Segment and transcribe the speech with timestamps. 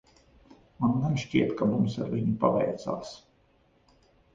[0.83, 3.17] Man gan šķiet, ka mums ar viņu paveicās.